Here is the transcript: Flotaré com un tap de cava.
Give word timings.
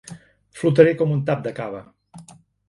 Flotaré 0.61 0.93
com 1.01 1.13
un 1.17 1.21
tap 1.27 1.45
de 1.49 1.53
cava. 1.61 1.83